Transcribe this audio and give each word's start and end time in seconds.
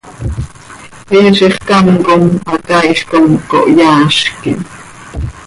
He 1.11 1.19
zixcám 1.37 1.87
com 2.07 2.23
hacaaiz 2.51 3.03
com 3.11 3.29
cohyaazquim. 3.51 4.59